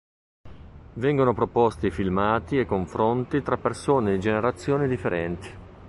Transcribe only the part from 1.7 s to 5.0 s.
filmati e confronti tra persone di generazioni